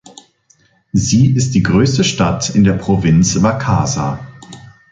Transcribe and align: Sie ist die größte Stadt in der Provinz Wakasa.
Sie 0.93 1.31
ist 1.35 1.53
die 1.53 1.61
größte 1.61 2.03
Stadt 2.03 2.49
in 2.55 2.63
der 2.63 2.73
Provinz 2.73 3.39
Wakasa. 3.43 4.19